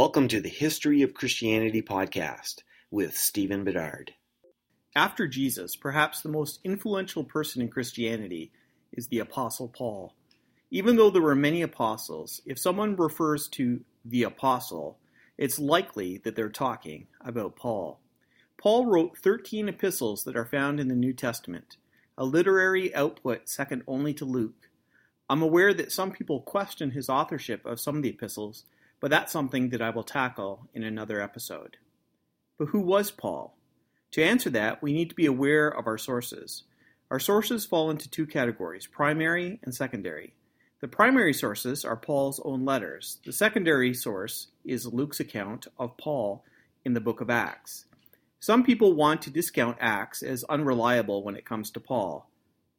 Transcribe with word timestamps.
Welcome 0.00 0.28
to 0.28 0.40
the 0.40 0.48
History 0.48 1.02
of 1.02 1.12
Christianity 1.12 1.82
podcast 1.82 2.62
with 2.88 3.16
Stephen 3.16 3.64
Bedard. 3.64 4.14
After 4.94 5.26
Jesus, 5.26 5.74
perhaps 5.74 6.20
the 6.20 6.28
most 6.28 6.60
influential 6.62 7.24
person 7.24 7.62
in 7.62 7.68
Christianity 7.68 8.52
is 8.92 9.08
the 9.08 9.18
Apostle 9.18 9.66
Paul. 9.66 10.14
Even 10.70 10.94
though 10.94 11.10
there 11.10 11.20
were 11.20 11.34
many 11.34 11.62
apostles, 11.62 12.40
if 12.46 12.60
someone 12.60 12.94
refers 12.94 13.48
to 13.48 13.80
the 14.04 14.22
apostle, 14.22 15.00
it's 15.36 15.58
likely 15.58 16.18
that 16.18 16.36
they're 16.36 16.48
talking 16.48 17.08
about 17.20 17.56
Paul. 17.56 17.98
Paul 18.56 18.86
wrote 18.86 19.18
13 19.18 19.68
epistles 19.68 20.22
that 20.22 20.36
are 20.36 20.46
found 20.46 20.78
in 20.78 20.86
the 20.86 20.94
New 20.94 21.12
Testament, 21.12 21.76
a 22.16 22.24
literary 22.24 22.94
output 22.94 23.48
second 23.48 23.82
only 23.88 24.14
to 24.14 24.24
Luke. 24.24 24.70
I'm 25.28 25.42
aware 25.42 25.74
that 25.74 25.90
some 25.90 26.12
people 26.12 26.40
question 26.42 26.92
his 26.92 27.08
authorship 27.08 27.66
of 27.66 27.80
some 27.80 27.96
of 27.96 28.04
the 28.04 28.10
epistles 28.10 28.62
but 29.00 29.10
that's 29.10 29.32
something 29.32 29.70
that 29.70 29.82
I 29.82 29.90
will 29.90 30.04
tackle 30.04 30.68
in 30.74 30.82
another 30.82 31.20
episode. 31.20 31.76
But 32.58 32.68
who 32.68 32.80
was 32.80 33.10
Paul? 33.10 33.56
To 34.12 34.24
answer 34.24 34.50
that, 34.50 34.82
we 34.82 34.92
need 34.92 35.10
to 35.10 35.14
be 35.14 35.26
aware 35.26 35.68
of 35.68 35.86
our 35.86 35.98
sources. 35.98 36.64
Our 37.10 37.20
sources 37.20 37.66
fall 37.66 37.90
into 37.90 38.10
two 38.10 38.26
categories 38.26 38.86
primary 38.86 39.60
and 39.62 39.74
secondary. 39.74 40.34
The 40.80 40.88
primary 40.88 41.34
sources 41.34 41.84
are 41.84 41.96
Paul's 41.96 42.40
own 42.44 42.64
letters. 42.64 43.18
The 43.24 43.32
secondary 43.32 43.94
source 43.94 44.48
is 44.64 44.86
Luke's 44.86 45.20
account 45.20 45.66
of 45.78 45.96
Paul 45.96 46.44
in 46.84 46.94
the 46.94 47.00
book 47.00 47.20
of 47.20 47.30
Acts. 47.30 47.86
Some 48.40 48.62
people 48.62 48.94
want 48.94 49.22
to 49.22 49.30
discount 49.30 49.78
Acts 49.80 50.22
as 50.22 50.44
unreliable 50.44 51.24
when 51.24 51.34
it 51.34 51.44
comes 51.44 51.70
to 51.72 51.80
Paul. 51.80 52.30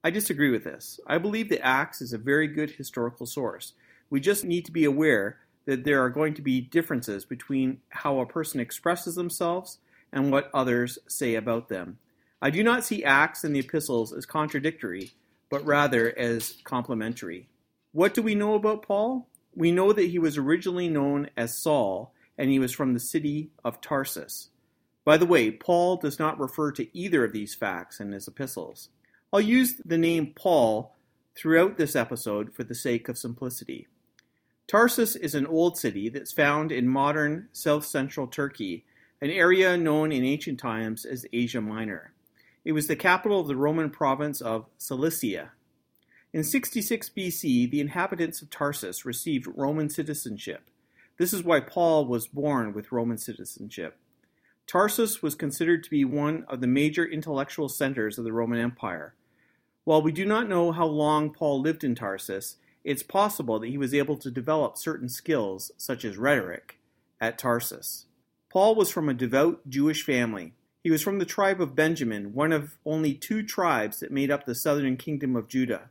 I 0.03 0.12
disagree 0.12 0.50
with 0.50 0.64
this. 0.64 1.02
I 1.06 1.17
believe 1.17 1.50
that 1.50 1.66
Acts 1.66 2.02
is 2.02 2.14
a 2.14 2.17
very 2.17 2.47
good 2.47 2.72
historical 2.72 3.25
source. 3.25 3.73
We 4.09 4.22
just 4.22 4.45
need 4.45 4.64
to 4.66 4.72
be 4.72 4.86
aware 4.86 5.40
that 5.70 5.84
there 5.84 6.03
are 6.03 6.09
going 6.09 6.34
to 6.34 6.42
be 6.42 6.59
differences 6.59 7.25
between 7.25 7.80
how 7.89 8.20
a 8.20 8.25
person 8.25 8.59
expresses 8.59 9.14
themselves 9.14 9.78
and 10.12 10.31
what 10.31 10.50
others 10.52 10.98
say 11.08 11.36
about 11.36 11.70
them. 11.70 12.00
I 12.42 12.50
do 12.50 12.64
not 12.64 12.84
see 12.84 13.03
Acts 13.03 13.44
and 13.44 13.56
the 13.56 13.59
epistles 13.59 14.12
as 14.12 14.25
contradictory, 14.25 15.12
but 15.47 15.64
rather 15.64 16.17
as 16.17 16.56
complementary. 16.64 17.50
What 17.92 18.16
do 18.16 18.23
we 18.23 18.34
know 18.34 18.56
about 18.56 18.81
Paul? 18.81 19.28
We 19.53 19.72
know 19.72 19.94
that 19.94 20.09
he 20.09 20.17
was 20.17 20.40
originally 20.40 20.90
known 20.90 21.30
as 21.38 21.56
Saul, 21.56 22.16
and 22.36 22.50
he 22.50 22.58
was 22.58 22.73
from 22.73 22.95
the 22.95 23.00
city 23.00 23.52
of 23.64 23.80
Tarsus. 23.80 24.50
By 25.06 25.17
the 25.17 25.28
way, 25.28 25.52
Paul 25.52 25.97
does 25.97 26.17
not 26.17 26.40
refer 26.40 26.72
to 26.72 26.97
either 26.97 27.23
of 27.23 27.31
these 27.31 27.53
facts 27.53 28.00
in 28.00 28.12
his 28.12 28.28
epistles. 28.28 28.90
I'll 29.31 29.40
use 29.40 29.75
the 29.86 30.00
name 30.00 30.34
Paul 30.36 30.95
throughout 31.36 31.78
this 31.78 31.95
episode 31.95 32.56
for 32.56 32.64
the 32.64 32.73
sake 32.73 33.08
of 33.08 33.20
simplicity. 33.20 33.88
Tarsus 34.70 35.16
is 35.16 35.34
an 35.34 35.48
old 35.48 35.80
city 35.80 36.09
that's 36.09 36.31
found 36.31 36.72
in 36.72 36.88
modern 36.88 37.50
south 37.52 37.84
central 37.84 38.28
Turkey, 38.28 38.86
an 39.20 39.31
area 39.31 39.75
known 39.75 40.12
in 40.12 40.23
ancient 40.23 40.59
times 40.59 41.06
as 41.06 41.25
Asia 41.34 41.59
Minor. 41.59 42.14
It 42.64 42.73
was 42.73 42.86
the 42.86 42.95
capital 42.95 43.40
of 43.40 43.47
the 43.47 43.56
Roman 43.56 43.90
province 43.90 44.42
of 44.42 44.67
Cilicia. 44.78 45.53
In 46.34 46.44
66 46.44 47.09
BC, 47.17 47.72
the 47.72 47.81
inhabitants 47.81 48.44
of 48.44 48.52
Tarsus 48.52 49.06
received 49.06 49.47
Roman 49.56 49.90
citizenship. 49.90 50.70
This 51.17 51.34
is 51.34 51.44
why 51.44 51.62
Paul 51.62 52.06
was 52.06 52.28
born 52.28 52.72
with 52.72 52.92
Roman 52.92 53.17
citizenship. 53.17 53.97
Tarsus 54.67 55.23
was 55.23 55.34
considered 55.34 55.84
to 55.84 55.90
be 55.90 56.06
one 56.06 56.45
of 56.47 56.62
the 56.62 56.67
major 56.67 57.03
intellectual 57.03 57.69
centers 57.69 58.19
of 58.19 58.24
the 58.24 58.34
Roman 58.34 58.59
Empire. 58.59 59.16
While 59.84 60.03
we 60.03 60.12
do 60.12 60.25
not 60.25 60.47
know 60.47 60.72
how 60.72 60.86
long 60.86 61.34
Paul 61.34 61.59
lived 61.59 61.84
in 61.84 61.96
Tarsus, 61.96 62.57
it's 62.84 63.03
possible 63.03 63.59
that 63.59 63.69
he 63.69 63.78
was 63.78 63.94
able 63.94 64.17
to 64.17 64.31
develop 64.31 64.78
certain 64.78 65.09
skills, 65.09 65.72
such 65.78 66.06
as 66.06 66.17
rhetoric, 66.17 66.79
at 67.19 67.38
Tarsus. 67.38 68.06
Paul 68.50 68.75
was 68.75 68.90
from 68.90 69.09
a 69.09 69.13
devout 69.13 69.67
Jewish 69.69 70.03
family. 70.03 70.53
He 70.84 70.89
was 70.89 71.01
from 71.01 71.19
the 71.19 71.25
tribe 71.25 71.62
of 71.62 71.75
Benjamin, 71.75 72.34
one 72.34 72.51
of 72.51 72.78
only 72.85 73.13
two 73.13 73.44
tribes 73.44 74.00
that 74.00 74.12
made 74.12 74.31
up 74.31 74.45
the 74.45 74.56
southern 74.56 74.97
kingdom 74.97 75.35
of 75.35 75.50
Judah. 75.50 75.89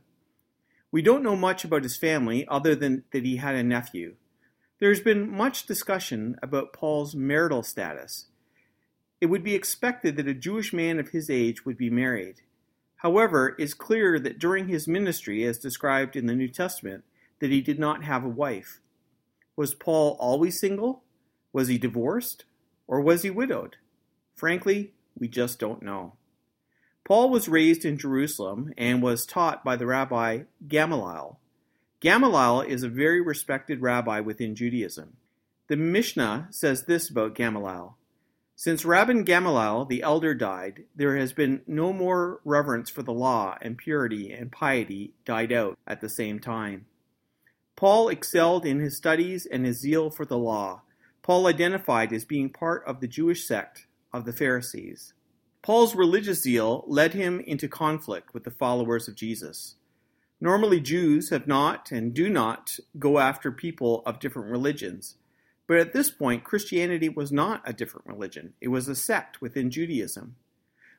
We 0.91 1.01
don't 1.01 1.23
know 1.23 1.35
much 1.35 1.63
about 1.63 1.83
his 1.83 1.95
family 1.95 2.47
other 2.47 2.75
than 2.75 3.03
that 3.11 3.23
he 3.23 3.37
had 3.37 3.55
a 3.55 3.63
nephew. 3.63 4.15
There 4.79 4.89
has 4.89 4.99
been 4.99 5.29
much 5.29 5.67
discussion 5.67 6.37
about 6.41 6.73
Paul's 6.73 7.15
marital 7.15 7.61
status. 7.63 8.25
It 9.21 9.27
would 9.27 9.43
be 9.43 9.53
expected 9.53 10.15
that 10.15 10.27
a 10.27 10.33
Jewish 10.33 10.73
man 10.73 10.99
of 10.99 11.09
his 11.09 11.29
age 11.29 11.65
would 11.65 11.77
be 11.77 11.89
married. 11.89 12.41
However, 12.99 13.55
it 13.57 13.63
is 13.63 13.73
clear 13.73 14.19
that 14.19 14.39
during 14.39 14.67
his 14.67 14.87
ministry, 14.87 15.45
as 15.45 15.57
described 15.57 16.17
in 16.17 16.25
the 16.25 16.35
New 16.35 16.49
Testament, 16.49 17.05
that 17.39 17.49
he 17.49 17.61
did 17.61 17.79
not 17.79 18.03
have 18.03 18.25
a 18.25 18.29
wife. 18.29 18.81
Was 19.55 19.73
Paul 19.73 20.17
always 20.19 20.59
single? 20.59 21.03
Was 21.53 21.69
he 21.69 21.77
divorced? 21.77 22.43
Or 22.87 22.99
was 22.99 23.21
he 23.21 23.29
widowed? 23.29 23.77
Frankly, 24.35 24.91
we 25.17 25.29
just 25.29 25.59
don't 25.59 25.81
know. 25.81 26.13
Paul 27.05 27.29
was 27.29 27.47
raised 27.47 27.85
in 27.85 27.97
Jerusalem 27.97 28.73
and 28.77 29.01
was 29.01 29.25
taught 29.25 29.63
by 29.63 29.77
the 29.77 29.85
rabbi 29.85 30.43
Gamaliel. 30.67 31.39
Gamaliel 32.01 32.61
is 32.61 32.83
a 32.83 32.89
very 32.89 33.21
respected 33.21 33.81
rabbi 33.81 34.19
within 34.19 34.55
Judaism. 34.55 35.15
The 35.69 35.77
Mishnah 35.77 36.49
says 36.51 36.83
this 36.83 37.09
about 37.09 37.35
Gamaliel 37.35 37.95
since 38.59 38.83
Rabban 38.83 39.23
Gamaliel 39.23 39.85
the 39.85 40.03
elder 40.03 40.33
died, 40.33 40.83
there 40.93 41.15
has 41.15 41.31
been 41.31 41.61
no 41.65 41.93
more 41.93 42.41
reverence 42.43 42.89
for 42.89 43.01
the 43.01 43.13
law, 43.13 43.57
and 43.61 43.77
purity 43.77 44.33
and 44.33 44.51
piety 44.51 45.13
died 45.23 45.53
out 45.53 45.79
at 45.87 46.01
the 46.01 46.09
same 46.09 46.39
time. 46.39 46.85
Paul 47.77 48.09
excelled 48.09 48.65
in 48.65 48.81
his 48.81 48.97
studies 48.97 49.45
and 49.45 49.65
his 49.65 49.79
zeal 49.79 50.09
for 50.09 50.25
the 50.25 50.37
law. 50.37 50.81
Paul 51.21 51.47
identified 51.47 52.11
as 52.11 52.25
being 52.25 52.49
part 52.49 52.83
of 52.85 52.99
the 52.99 53.07
Jewish 53.07 53.47
sect 53.47 53.85
of 54.11 54.25
the 54.25 54.33
Pharisees. 54.33 55.13
Paul's 55.61 55.95
religious 55.95 56.41
zeal 56.41 56.83
led 56.85 57.13
him 57.13 57.39
into 57.39 57.69
conflict 57.69 58.33
with 58.33 58.43
the 58.43 58.51
followers 58.51 59.07
of 59.07 59.15
Jesus. 59.15 59.75
Normally, 60.41 60.81
Jews 60.81 61.29
have 61.29 61.47
not 61.47 61.93
and 61.93 62.13
do 62.13 62.27
not 62.27 62.77
go 62.99 63.19
after 63.19 63.53
people 63.53 64.03
of 64.05 64.19
different 64.19 64.51
religions. 64.51 65.15
But 65.69 65.77
at 65.77 65.93
this 65.93 66.09
point, 66.09 66.43
Christianity 66.43 67.09
was 67.09 67.31
not 67.31 67.61
a 67.63 67.73
different 67.73 68.07
religion, 68.07 68.55
it 68.59 68.69
was 68.69 68.87
a 68.87 68.95
sect 68.95 69.39
within 69.39 69.69
Judaism. 69.69 70.35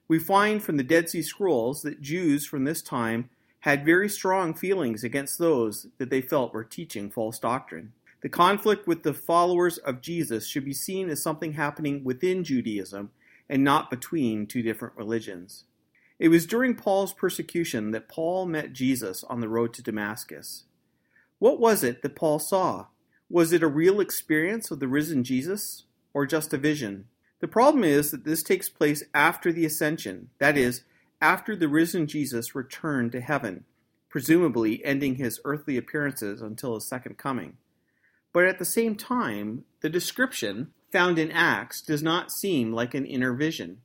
We 0.07 0.21
find 0.21 0.63
from 0.63 0.77
the 0.77 0.85
Dead 0.85 1.11
Sea 1.11 1.23
Scrolls 1.23 1.83
that 1.83 2.01
Jews 2.01 2.47
from 2.47 2.63
this 2.63 2.81
time 2.81 3.31
had 3.61 3.85
very 3.85 4.09
strong 4.09 4.55
feelings 4.55 5.03
against 5.03 5.39
those 5.39 5.89
that 5.99 6.09
they 6.09 6.21
felt 6.21 6.55
were 6.55 6.63
teaching 6.63 7.11
false 7.11 7.41
doctrine. 7.41 7.95
The 8.21 8.29
conflict 8.29 8.87
with 8.87 9.03
the 9.03 9.13
followers 9.13 9.79
of 9.79 10.01
Jesus 10.01 10.47
should 10.47 10.65
be 10.65 10.73
seen 10.73 11.11
as 11.11 11.21
something 11.21 11.55
happening 11.55 12.05
within 12.05 12.45
Judaism 12.45 13.11
and 13.49 13.65
not 13.65 13.91
between 13.91 14.47
two 14.47 14.63
different 14.63 14.95
religions. 14.97 15.65
It 16.21 16.29
was 16.29 16.47
during 16.47 16.77
Paul's 16.77 17.13
persecution 17.13 17.91
that 17.91 18.09
Paul 18.09 18.47
met 18.47 18.73
Jesus 18.73 19.25
on 19.25 19.41
the 19.41 19.49
road 19.49 19.75
to 19.75 19.83
Damascus. 19.83 20.63
What 21.41 21.59
was 21.59 21.83
it 21.83 22.03
that 22.03 22.15
Paul 22.15 22.39
saw? 22.39 22.87
Was 23.33 23.53
it 23.53 23.63
a 23.63 23.69
real 23.69 24.01
experience 24.01 24.73
of 24.73 24.81
the 24.81 24.89
risen 24.89 25.23
Jesus 25.23 25.85
or 26.13 26.27
just 26.27 26.53
a 26.53 26.59
vision? 26.59 27.05
The 27.39 27.47
problem 27.47 27.85
is 27.85 28.11
that 28.11 28.25
this 28.25 28.43
takes 28.43 28.69
place 28.69 29.05
after 29.15 29.53
the 29.53 29.65
ascension, 29.65 30.31
that 30.39 30.59
is, 30.59 30.83
after 31.23 31.55
the 31.55 31.69
risen 31.69 32.09
Jesus 32.09 32.57
returned 32.57 33.13
to 33.13 33.21
heaven, 33.21 33.67
presumably 34.09 34.85
ending 34.85 35.15
his 35.15 35.41
earthly 35.45 35.77
appearances 35.77 36.43
until 36.43 36.75
his 36.75 36.89
second 36.89 37.19
coming. 37.19 37.57
But 38.33 38.47
at 38.47 38.59
the 38.59 38.65
same 38.65 38.97
time, 38.97 39.63
the 39.81 39.89
description 39.89 40.73
found 40.91 41.17
in 41.17 41.31
Acts 41.31 41.81
does 41.81 42.03
not 42.03 42.33
seem 42.33 42.73
like 42.73 42.95
an 42.95 43.07
inner 43.07 43.33
vision. 43.33 43.81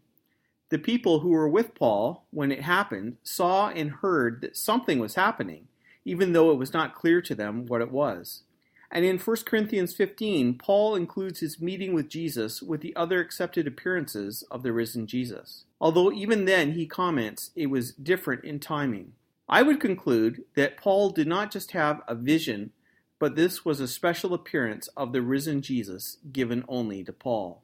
The 0.70 0.80
people 0.80 1.20
who 1.20 1.30
were 1.30 1.48
with 1.48 1.76
Paul 1.76 2.26
when 2.32 2.52
it 2.52 2.64
happened 2.64 3.18
saw 3.22 3.70
and 3.70 3.92
heard 3.92 4.42
that 4.42 4.58
something 4.58 4.98
was 4.98 5.14
happening, 5.14 5.68
even 6.04 6.34
though 6.34 6.50
it 6.50 6.58
was 6.58 6.74
not 6.74 6.96
clear 6.96 7.22
to 7.22 7.36
them 7.36 7.68
what 7.68 7.82
it 7.82 7.92
was. 7.92 8.42
And 8.92 9.04
in 9.04 9.18
1 9.18 9.38
Corinthians 9.46 9.94
15, 9.94 10.58
Paul 10.58 10.96
includes 10.96 11.40
his 11.40 11.60
meeting 11.60 11.94
with 11.94 12.08
Jesus 12.08 12.62
with 12.62 12.82
the 12.82 12.96
other 12.96 13.20
accepted 13.20 13.68
appearances 13.68 14.44
of 14.52 14.64
the 14.64 14.72
risen 14.72 15.08
Jesus. 15.08 15.66
Although 15.82 16.12
even 16.12 16.46
then 16.46 16.74
he 16.74 16.86
comments 16.86 17.52
it 17.56 17.68
was 17.68 17.92
different 17.92 18.44
in 18.44 18.60
timing. 18.60 19.14
I 19.48 19.62
would 19.62 19.80
conclude 19.80 20.44
that 20.56 20.78
Paul 20.78 21.12
did 21.12 21.28
not 21.28 21.52
just 21.52 21.72
have 21.72 22.02
a 22.08 22.16
vision, 22.16 22.72
but 23.20 23.36
this 23.36 23.64
was 23.64 23.80
a 23.80 23.88
special 23.88 24.34
appearance 24.34 24.88
of 24.98 25.12
the 25.12 25.22
risen 25.22 25.62
Jesus 25.62 26.18
given 26.32 26.64
only 26.68 27.04
to 27.04 27.14
Paul. 27.14 27.62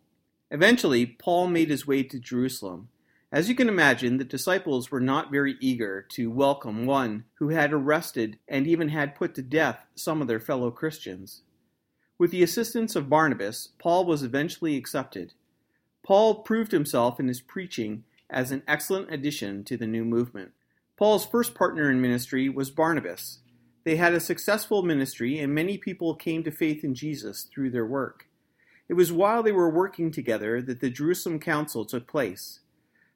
Eventually, 0.49 1.05
Paul 1.05 1.47
made 1.47 1.69
his 1.69 1.87
way 1.87 2.03
to 2.03 2.19
Jerusalem 2.19 2.89
as 3.31 3.47
you 3.47 3.55
can 3.55 3.69
imagine, 3.69 4.17
the 4.17 4.25
disciples 4.25 4.91
were 4.91 4.99
not 4.99 5.31
very 5.31 5.55
eager 5.61 6.05
to 6.11 6.29
welcome 6.29 6.85
one 6.85 7.23
who 7.35 7.49
had 7.49 7.71
arrested 7.71 8.37
and 8.45 8.67
even 8.67 8.89
had 8.89 9.15
put 9.15 9.33
to 9.35 9.41
death 9.41 9.85
some 9.95 10.21
of 10.21 10.27
their 10.27 10.39
fellow 10.39 10.69
Christians. 10.69 11.43
With 12.17 12.31
the 12.31 12.43
assistance 12.43 12.93
of 12.93 13.09
Barnabas, 13.09 13.69
Paul 13.79 14.05
was 14.05 14.21
eventually 14.21 14.75
accepted. 14.75 15.33
Paul 16.03 16.43
proved 16.43 16.73
himself 16.73 17.21
in 17.21 17.29
his 17.29 17.39
preaching 17.39 18.03
as 18.29 18.51
an 18.51 18.63
excellent 18.67 19.13
addition 19.13 19.63
to 19.63 19.77
the 19.77 19.87
new 19.87 20.03
movement. 20.03 20.51
Paul's 20.97 21.25
first 21.25 21.55
partner 21.55 21.89
in 21.89 22.01
ministry 22.01 22.49
was 22.49 22.69
Barnabas. 22.69 23.39
They 23.85 23.95
had 23.95 24.13
a 24.13 24.19
successful 24.19 24.83
ministry, 24.83 25.39
and 25.39 25.55
many 25.55 25.77
people 25.77 26.15
came 26.15 26.43
to 26.43 26.51
faith 26.51 26.83
in 26.83 26.95
Jesus 26.95 27.43
through 27.51 27.71
their 27.71 27.85
work. 27.85 28.27
It 28.89 28.93
was 28.95 29.11
while 29.11 29.41
they 29.41 29.53
were 29.53 29.69
working 29.69 30.11
together 30.11 30.61
that 30.61 30.81
the 30.81 30.89
Jerusalem 30.89 31.39
Council 31.39 31.85
took 31.85 32.07
place. 32.07 32.59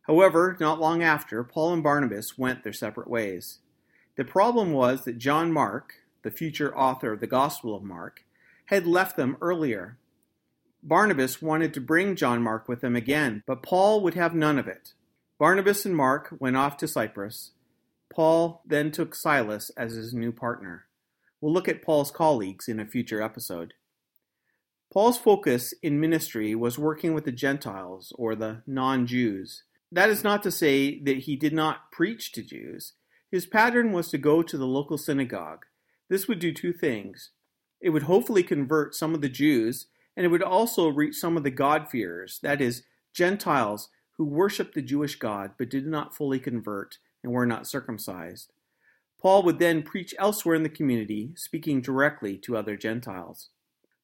However, 0.08 0.56
not 0.60 0.80
long 0.80 1.02
after, 1.02 1.44
Paul 1.44 1.74
and 1.74 1.84
Barnabas 1.84 2.38
went 2.38 2.64
their 2.64 2.74
separate 2.74 3.10
ways. 3.10 3.60
The 4.18 4.24
problem 4.24 4.72
was 4.72 5.04
that 5.06 5.18
John 5.18 5.52
Mark, 5.52 5.96
the 6.24 6.32
future 6.32 6.76
author 6.78 7.14
of 7.14 7.20
the 7.20 7.28
Gospel 7.28 7.76
of 7.76 7.84
Mark, 7.84 8.24
had 8.68 8.86
left 8.86 9.18
them 9.18 9.38
earlier. 9.42 9.98
Barnabas 10.84 11.42
wanted 11.42 11.74
to 11.74 11.82
bring 11.82 12.16
John 12.16 12.42
Mark 12.44 12.68
with 12.68 12.84
him 12.84 12.96
again, 12.96 13.44
but 13.48 13.64
Paul 13.64 14.02
would 14.02 14.14
have 14.14 14.36
none 14.36 14.60
of 14.60 14.68
it. 14.68 14.94
Barnabas 15.40 15.86
and 15.86 15.96
Mark 15.96 16.36
went 16.40 16.56
off 16.56 16.78
to 16.78 16.88
Cyprus. 16.88 17.52
Paul 18.14 18.62
then 18.66 18.92
took 18.92 19.16
Silas 19.16 19.72
as 19.76 19.94
his 19.94 20.14
new 20.14 20.32
partner. 20.32 20.86
We'll 21.42 21.54
look 21.54 21.68
at 21.68 21.82
Paul's 21.82 22.12
colleagues 22.12 22.68
in 22.68 22.80
a 22.80 22.86
future 22.86 23.22
episode. 23.22 23.74
Paul's 24.94 25.18
focus 25.18 25.74
in 25.84 26.00
ministry 26.00 26.56
was 26.56 26.80
working 26.80 27.14
with 27.14 27.26
the 27.26 27.32
Gentiles, 27.32 28.14
or 28.18 28.36
the 28.36 28.62
non 28.66 29.06
Jews. 29.06 29.64
That 29.92 30.10
is 30.10 30.24
not 30.24 30.44
to 30.44 30.52
say 30.52 31.00
that 31.04 31.20
he 31.20 31.36
did 31.36 31.54
not 31.54 31.92
preach 31.92 32.32
to 32.34 32.42
Jews. 32.42 32.94
His 33.32 33.46
pattern 33.46 33.92
was 33.92 34.10
to 34.10 34.18
go 34.18 34.42
to 34.42 34.58
the 34.58 34.68
local 34.68 34.98
synagogue. 34.98 35.66
This 36.10 36.28
would 36.28 36.40
do 36.40 36.54
two 36.54 36.74
things. 36.74 37.32
It 37.82 37.90
would 37.90 38.04
hopefully 38.04 38.44
convert 38.44 38.96
some 38.96 39.14
of 39.14 39.22
the 39.22 39.30
Jews, 39.30 39.88
and 40.16 40.26
it 40.26 40.30
would 40.30 40.44
also 40.44 40.88
reach 40.88 41.16
some 41.16 41.38
of 41.38 41.44
the 41.44 41.52
God-fearers, 41.52 42.40
that 42.42 42.62
is, 42.62 42.84
Gentiles 43.14 43.90
who 44.18 44.26
worshiped 44.26 44.76
the 44.76 44.82
Jewish 44.82 45.18
God 45.18 45.52
but 45.58 45.70
did 45.70 45.86
not 45.86 46.16
fully 46.16 46.40
convert 46.40 46.98
and 47.24 47.34
were 47.34 47.46
not 47.46 47.68
circumcised. 47.68 48.54
Paul 49.22 49.44
would 49.44 49.60
then 49.60 49.82
preach 49.82 50.14
elsewhere 50.20 50.56
in 50.56 50.64
the 50.64 50.70
community, 50.70 51.34
speaking 51.36 51.82
directly 51.82 52.38
to 52.40 52.56
other 52.56 52.78
Gentiles. 52.78 53.50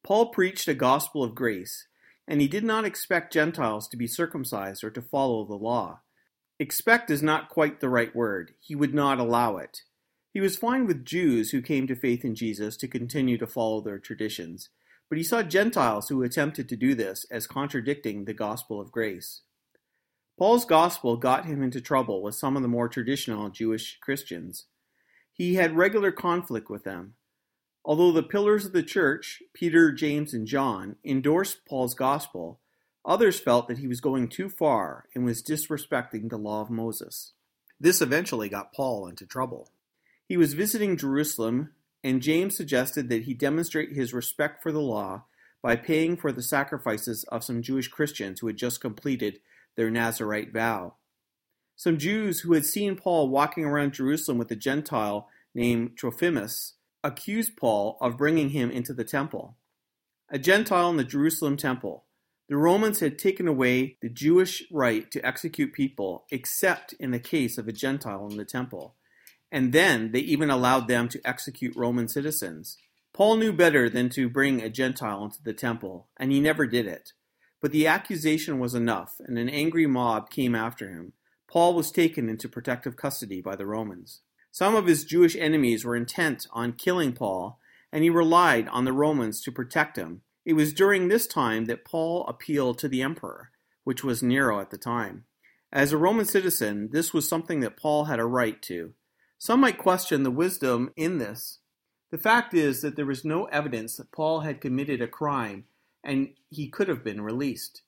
Paul 0.04 0.30
preached 0.30 0.68
a 0.68 0.74
gospel 0.74 1.24
of 1.24 1.36
grace, 1.36 1.86
and 2.28 2.42
he 2.42 2.48
did 2.48 2.64
not 2.64 2.86
expect 2.86 3.34
Gentiles 3.34 3.88
to 3.90 3.98
be 3.98 4.08
circumcised 4.08 4.84
or 4.84 4.90
to 4.92 5.02
follow 5.02 5.46
the 5.46 5.56
law. 5.56 6.02
Expect 6.60 7.10
is 7.10 7.24
not 7.24 7.50
quite 7.50 7.80
the 7.80 7.90
right 7.90 8.16
word. 8.16 8.54
He 8.60 8.76
would 8.76 8.94
not 8.94 9.20
allow 9.20 9.58
it. 9.58 9.80
He 10.34 10.40
was 10.40 10.58
fine 10.58 10.86
with 10.86 11.06
Jews 11.06 11.52
who 11.52 11.62
came 11.62 11.88
to 11.88 11.96
faith 11.96 12.24
in 12.24 12.36
Jesus 12.36 12.78
to 12.78 12.88
continue 12.88 13.38
to 13.38 13.48
follow 13.48 13.82
their 13.82 14.00
traditions, 14.00 14.70
but 15.10 15.18
he 15.18 15.24
saw 15.24 15.44
Gentiles 15.44 16.08
who 16.08 16.24
attempted 16.24 16.70
to 16.70 16.78
do 16.78 16.96
this 16.96 17.26
as 17.30 17.48
contradicting 17.48 18.26
the 18.26 18.34
gospel 18.34 18.80
of 18.80 18.92
grace. 18.92 19.42
Paul's 20.38 20.64
gospel 20.64 21.18
got 21.18 21.46
him 21.46 21.62
into 21.62 21.82
trouble 21.82 22.22
with 22.22 22.36
some 22.36 22.56
of 22.56 22.62
the 22.62 22.68
more 22.68 22.88
traditional 22.88 23.50
Jewish 23.50 23.98
Christians. 24.02 24.66
He 25.34 25.56
had 25.56 25.76
regular 25.76 26.12
conflict 26.12 26.70
with 26.70 26.84
them. 26.84 27.16
Although 27.84 28.12
the 28.12 28.24
pillars 28.24 28.66
of 28.66 28.74
the 28.74 28.84
church, 28.84 29.42
Peter, 29.54 29.92
James, 29.92 30.34
and 30.34 30.46
John, 30.46 30.98
endorsed 31.04 31.66
Paul's 31.66 31.96
gospel, 31.96 32.60
Others 33.04 33.40
felt 33.40 33.68
that 33.68 33.80
he 33.80 33.88
was 33.88 34.00
going 34.00 34.28
too 34.28 34.48
far 34.48 35.06
and 35.16 35.26
was 35.26 35.42
disrespecting 35.42 36.30
the 36.30 36.38
law 36.38 36.62
of 36.62 36.70
Moses. 36.70 37.34
This 37.80 38.02
eventually 38.02 38.48
got 38.48 38.74
Paul 38.74 39.08
into 39.08 39.26
trouble. 39.26 39.72
He 40.28 40.38
was 40.38 40.54
visiting 40.54 40.98
Jerusalem, 40.98 41.72
and 42.04 42.22
James 42.22 42.56
suggested 42.56 43.10
that 43.10 43.24
he 43.24 43.34
demonstrate 43.34 43.94
his 43.94 44.14
respect 44.14 44.62
for 44.62 44.72
the 44.72 44.82
law 44.82 45.26
by 45.64 45.76
paying 45.76 46.16
for 46.16 46.32
the 46.32 46.44
sacrifices 46.44 47.24
of 47.26 47.44
some 47.44 47.62
Jewish 47.62 47.88
Christians 47.88 48.40
who 48.40 48.48
had 48.48 48.58
just 48.58 48.82
completed 48.82 49.40
their 49.76 49.90
Nazarite 49.90 50.54
vow. 50.54 50.96
Some 51.76 51.98
Jews 51.98 52.42
who 52.42 52.54
had 52.54 52.66
seen 52.66 52.96
Paul 52.96 53.30
walking 53.30 53.66
around 53.66 53.94
Jerusalem 53.94 54.38
with 54.38 54.52
a 54.52 54.56
Gentile 54.56 55.28
named 55.56 55.98
Trophimus 55.98 56.74
accused 57.04 57.58
Paul 57.58 57.98
of 58.02 58.18
bringing 58.18 58.50
him 58.50 58.72
into 58.72 58.94
the 58.94 59.04
temple. 59.04 59.58
A 60.30 60.40
Gentile 60.40 60.90
in 60.90 60.98
the 60.98 61.04
Jerusalem 61.04 61.58
temple, 61.58 62.06
the 62.48 62.58
Romans 62.58 63.00
had 63.00 63.18
taken 63.18 63.48
away 63.48 63.98
the 64.02 64.10
Jewish 64.10 64.64
right 64.72 65.10
to 65.12 65.26
execute 65.26 65.74
people 65.74 66.26
except 66.32 66.94
in 66.94 67.12
the 67.12 67.20
case 67.20 67.58
of 67.58 67.68
a 67.68 67.72
Gentile 67.72 68.28
in 68.30 68.38
the 68.38 68.46
temple. 68.46 68.96
And 69.52 69.74
then 69.74 70.12
they 70.12 70.20
even 70.20 70.50
allowed 70.50 70.88
them 70.88 71.08
to 71.10 71.22
execute 71.26 71.76
Roman 71.76 72.08
citizens. 72.08 72.78
Paul 73.14 73.38
knew 73.38 73.52
better 73.52 73.90
than 73.90 74.10
to 74.10 74.30
bring 74.30 74.62
a 74.62 74.70
Gentile 74.70 75.26
into 75.26 75.44
the 75.44 75.54
temple, 75.54 76.10
and 76.18 76.32
he 76.32 76.40
never 76.40 76.66
did 76.66 76.88
it. 76.88 77.12
But 77.62 77.72
the 77.72 77.88
accusation 77.88 78.60
was 78.60 78.74
enough, 78.74 79.16
and 79.20 79.38
an 79.38 79.50
angry 79.50 79.86
mob 79.86 80.30
came 80.30 80.56
after 80.56 80.90
him. 80.90 81.14
Paul 81.50 81.74
was 81.74 81.92
taken 81.92 82.30
into 82.30 82.48
protective 82.50 82.96
custody 82.96 83.42
by 83.42 83.56
the 83.56 83.66
Romans. 83.66 84.22
Some 84.52 84.76
of 84.76 84.86
his 84.86 85.06
Jewish 85.06 85.36
enemies 85.36 85.86
were 85.86 85.96
intent 85.96 86.48
on 86.52 86.74
killing 86.74 87.14
Paul, 87.14 87.60
and 87.92 88.04
he 88.04 88.10
relied 88.10 88.68
on 88.68 88.86
the 88.86 88.94
Romans 88.94 89.42
to 89.42 89.52
protect 89.52 89.98
him 89.98 90.22
it 90.46 90.54
was 90.54 90.74
during 90.74 91.08
this 91.08 91.28
time 91.28 91.66
that 91.66 91.86
Paul 91.86 92.26
appealed 92.28 92.80
to 92.80 92.88
the 92.88 93.02
emperor, 93.02 93.52
which 93.84 94.04
was 94.04 94.24
Nero 94.24 94.60
at 94.60 94.72
the 94.72 94.78
time. 94.78 95.26
As 95.72 95.92
a 95.92 95.98
Roman 95.98 96.26
citizen, 96.26 96.90
this 96.92 97.14
was 97.14 97.30
something 97.30 97.60
that 97.60 97.78
Paul 97.78 98.06
had 98.06 98.20
a 98.20 98.26
right 98.26 98.62
to. 98.64 98.94
Some 99.38 99.62
might 99.62 99.78
question 99.78 100.24
the 100.24 100.32
wisdom 100.32 100.92
in 100.96 101.20
this. 101.20 101.60
The 102.10 102.18
fact 102.18 102.54
is 102.54 102.82
that 102.82 102.96
there 102.96 103.06
was 103.06 103.24
no 103.24 103.46
evidence 103.46 103.96
that 103.98 104.12
Paul 104.12 104.42
had 104.42 104.62
committed 104.62 105.02
a 105.02 105.08
crime 105.08 105.66
and 106.04 106.30
he 106.50 106.68
could 106.68 106.88
have 106.88 107.04
been 107.04 107.22
released. 107.22 107.84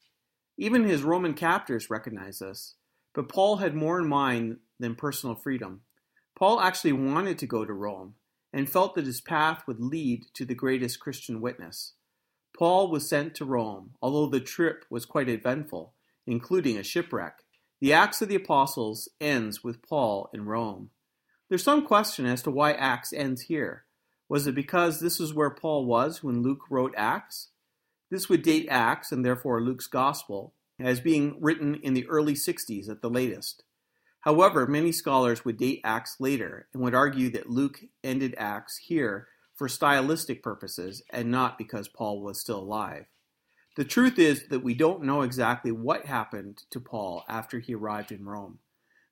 Even 0.57 0.83
his 0.83 1.04
Roman 1.04 1.33
captors 1.33 1.89
recognized 1.89 2.42
this. 2.42 2.75
But 3.13 3.27
Paul 3.27 3.57
had 3.57 3.75
more 3.75 4.00
in 4.00 4.07
mind 4.07 4.60
than 4.80 4.95
personal 4.95 5.36
freedom. 5.36 5.81
Paul 6.36 6.60
actually 6.60 6.94
wanted 6.94 7.38
to 7.40 7.48
go 7.48 7.66
to 7.66 7.74
Rome 7.74 8.16
and 8.52 8.70
felt 8.70 8.96
that 8.96 9.06
his 9.06 9.22
path 9.22 9.64
would 9.68 9.80
lead 9.80 10.26
to 10.34 10.46
the 10.46 10.56
greatest 10.56 11.00
Christian 11.00 11.42
witness. 11.42 11.94
Paul 12.58 12.90
was 12.90 13.10
sent 13.10 13.34
to 13.36 13.46
Rome, 13.46 13.92
although 14.02 14.28
the 14.28 14.40
trip 14.40 14.86
was 14.90 15.06
quite 15.06 15.30
eventful, 15.30 15.94
including 16.28 16.78
a 16.78 16.84
shipwreck. 16.84 17.40
The 17.82 17.94
Acts 17.94 18.22
of 18.22 18.30
the 18.30 18.36
Apostles 18.36 19.10
ends 19.20 19.64
with 19.64 19.82
Paul 19.82 20.30
in 20.34 20.46
Rome. 20.46 20.92
There's 21.50 21.64
some 21.64 21.86
question 21.86 22.26
as 22.26 22.42
to 22.44 22.52
why 22.52 22.74
Acts 22.74 23.12
ends 23.12 23.44
here. 23.44 23.86
Was 24.30 24.48
it 24.48 24.56
because 24.56 25.00
this 25.00 25.20
is 25.20 25.34
where 25.34 25.50
Paul 25.50 25.86
was 25.86 26.24
when 26.24 26.42
Luke 26.42 26.70
wrote 26.70 26.94
Acts? 26.96 27.50
This 28.10 28.30
would 28.30 28.44
date 28.44 28.68
Acts, 28.70 29.12
and 29.12 29.25
therefore 29.25 29.62
Luke's 29.62 29.88
Gospel, 29.88 30.54
as 30.80 31.00
being 31.00 31.38
written 31.42 31.75
in 31.75 31.94
the 31.94 32.08
early 32.08 32.34
60s 32.34 32.90
at 32.90 33.02
the 33.02 33.10
latest. 33.10 33.63
However, 34.24 34.65
many 34.65 34.94
scholars 34.94 35.44
would 35.44 35.58
date 35.58 35.82
Acts 35.84 36.15
later 36.18 36.68
and 36.74 36.82
would 36.82 36.96
argue 36.96 37.30
that 37.32 37.50
Luke 37.50 37.82
ended 38.03 38.36
Acts 38.38 38.77
here 38.77 39.27
for 39.53 39.68
stylistic 39.68 40.42
purposes 40.42 41.03
and 41.10 41.30
not 41.30 41.58
because 41.58 41.89
Paul 41.89 42.22
was 42.22 42.39
still 42.39 42.60
alive. 42.60 43.06
The 43.75 43.84
truth 43.84 44.18
is 44.18 44.48
that 44.48 44.63
we 44.63 44.75
don't 44.75 45.03
know 45.03 45.24
exactly 45.24 45.72
what 45.72 46.06
happened 46.06 46.63
to 46.70 46.80
Paul 46.80 47.25
after 47.27 47.60
he 47.60 47.75
arrived 47.75 48.13
in 48.13 48.24
Rome. 48.24 48.60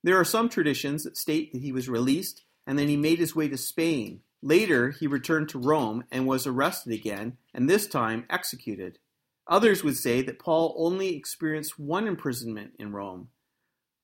There 0.01 0.17
are 0.17 0.25
some 0.25 0.47
traditions 0.47 1.03
that 1.03 1.17
state 1.17 1.51
that 1.51 1.61
he 1.61 1.73
was 1.73 1.89
released 1.89 2.43
and 2.65 2.79
then 2.79 2.87
he 2.87 2.95
made 2.95 3.19
his 3.19 3.35
way 3.35 3.49
to 3.49 3.57
Spain. 3.57 4.21
Later, 4.41 4.91
he 4.91 5.07
returned 5.07 5.49
to 5.49 5.59
Rome 5.59 6.05
and 6.09 6.25
was 6.25 6.47
arrested 6.47 6.93
again, 6.93 7.37
and 7.53 7.69
this 7.69 7.85
time 7.85 8.25
executed. 8.29 8.97
Others 9.47 9.83
would 9.83 9.97
say 9.97 10.21
that 10.21 10.39
Paul 10.39 10.73
only 10.77 11.15
experienced 11.15 11.77
one 11.77 12.07
imprisonment 12.07 12.73
in 12.79 12.91
Rome. 12.93 13.29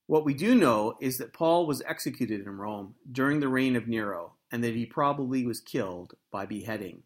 What 0.07 0.23
we 0.23 0.33
do 0.33 0.55
know 0.55 0.95
is 1.01 1.17
that 1.17 1.33
Paul 1.33 1.67
was 1.67 1.83
executed 1.85 2.39
in 2.39 2.49
Rome 2.49 2.95
during 3.11 3.41
the 3.41 3.49
reign 3.49 3.75
of 3.75 3.89
Nero, 3.89 4.35
and 4.49 4.63
that 4.63 4.73
he 4.73 4.85
probably 4.85 5.45
was 5.45 5.59
killed 5.59 6.13
by 6.31 6.45
beheading. 6.45 7.03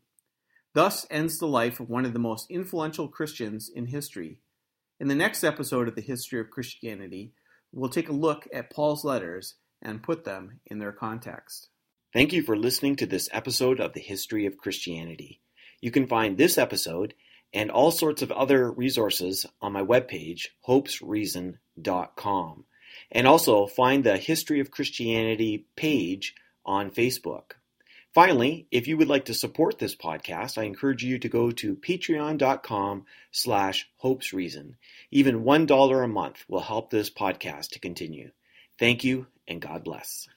Thus 0.76 1.08
ends 1.10 1.40
the 1.40 1.48
life 1.48 1.80
of 1.80 1.90
one 1.90 2.06
of 2.06 2.14
the 2.14 2.20
most 2.20 2.50
influential 2.52 3.08
Christians 3.08 3.70
in 3.74 3.88
history. 3.88 4.38
In 5.00 5.08
the 5.08 5.16
next 5.16 5.44
episode 5.44 5.88
of 5.88 5.96
the 5.96 6.02
History 6.02 6.40
of 6.40 6.52
Christianity, 6.52 7.34
we'll 7.72 7.90
take 7.90 8.08
a 8.08 8.14
look 8.14 8.48
at 8.54 8.70
Paul's 8.70 9.04
letters 9.04 9.56
and 9.82 10.04
put 10.04 10.24
them 10.24 10.60
in 10.68 10.78
their 10.78 10.92
context. 10.92 11.70
Thank 12.14 12.34
you 12.34 12.44
for 12.44 12.56
listening 12.56 12.98
to 12.98 13.08
this 13.08 13.30
episode 13.32 13.80
of 13.80 13.94
the 13.94 14.00
History 14.00 14.46
of 14.46 14.58
Christianity. 14.58 15.42
You 15.82 15.90
can 15.90 16.06
find 16.06 16.38
this 16.38 16.60
episode 16.60 17.16
and 17.52 17.72
all 17.72 17.90
sorts 17.90 18.22
of 18.22 18.32
other 18.32 18.72
resources 18.72 19.48
on 19.60 19.74
my 19.74 19.82
webpage, 19.82 20.50
hopesreason.com. 20.68 22.66
And 23.12 23.28
also 23.28 23.68
find 23.68 24.04
the 24.04 24.18
History 24.18 24.60
of 24.60 24.72
Christianity 24.72 25.66
page 25.76 26.36
on 26.66 26.92
Facebook. 26.92 27.54
Finally, 28.14 28.68
if 28.72 28.88
you 28.88 28.98
would 28.98 29.08
like 29.08 29.26
to 29.26 29.34
support 29.34 29.80
this 29.80 29.96
podcast, 29.96 30.58
I 30.58 30.64
encourage 30.64 31.04
you 31.04 31.18
to 31.20 31.30
go 31.30 31.52
to 31.52 31.76
patreon.com 31.76 33.06
slash 33.32 33.90
hopesreason. 34.04 34.76
Even 35.12 35.44
$1 35.44 36.04
a 36.04 36.08
month 36.08 36.44
will 36.50 36.60
help 36.60 36.90
this 36.90 37.10
podcast 37.10 37.70
to 37.70 37.80
continue. 37.80 38.32
Thank 38.78 39.04
you 39.06 39.28
and 39.48 39.62
God 39.62 39.84
bless. 39.84 40.28